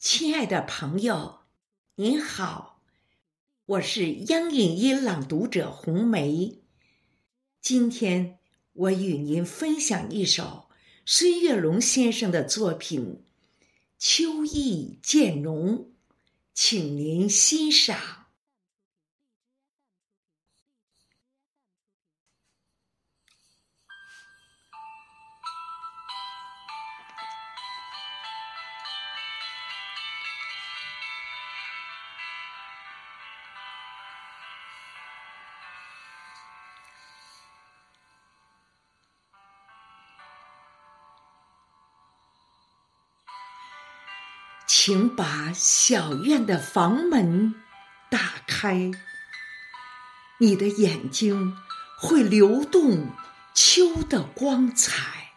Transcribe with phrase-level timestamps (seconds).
[0.00, 1.40] 亲爱的朋友，
[1.96, 2.80] 您好，
[3.66, 6.62] 我是央影音朗读者红梅。
[7.60, 8.38] 今天
[8.72, 10.70] 我与您分享一首
[11.04, 13.26] 孙月龙先生的作品
[13.98, 15.78] 《秋意渐浓》，
[16.54, 18.19] 请您欣赏。
[44.82, 47.54] 请把小院的房门
[48.08, 48.90] 打开，
[50.38, 51.54] 你的眼睛
[51.98, 53.10] 会流动
[53.54, 55.32] 秋的光彩。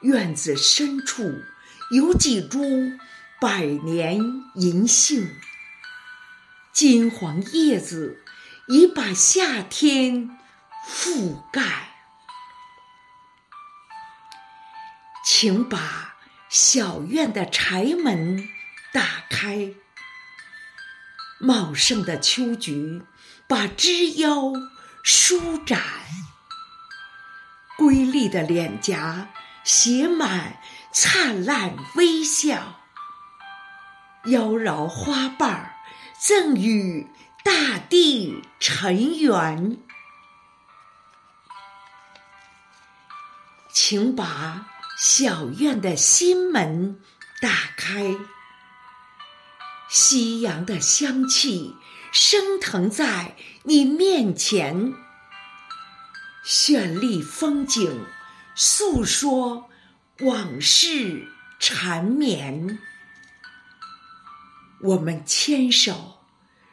[0.00, 1.44] 院子深处
[1.92, 2.98] 有几株
[3.40, 4.18] 百年
[4.56, 5.30] 银杏，
[6.72, 8.24] 金黄叶子
[8.66, 10.36] 已把夏天
[10.84, 11.94] 覆盖。
[15.24, 16.13] 请把。
[16.54, 18.48] 小院的柴门
[18.92, 19.74] 打开，
[21.40, 23.02] 茂盛的秋菊
[23.48, 24.52] 把枝腰
[25.02, 25.82] 舒展，
[27.76, 29.30] 瑰丽的脸颊
[29.64, 30.60] 写满
[30.92, 32.78] 灿烂微笑，
[34.26, 35.74] 妖娆花瓣儿
[36.20, 37.08] 赠予
[37.42, 39.76] 大地尘缘，
[43.72, 44.70] 请把。
[45.06, 46.98] 小院的心门
[47.42, 48.16] 打开，
[49.90, 51.76] 夕阳的香气
[52.10, 54.94] 升腾在你面前，
[56.42, 58.06] 绚丽风景
[58.54, 59.68] 诉说
[60.20, 62.78] 往事缠绵。
[64.80, 66.20] 我们牵手，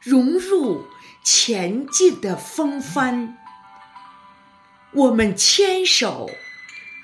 [0.00, 0.86] 融入
[1.22, 3.36] 前进的风帆。
[4.94, 6.30] 我们牵手。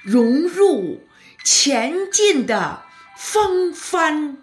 [0.03, 1.07] 融入
[1.45, 2.83] 前进的
[3.17, 4.37] 风帆。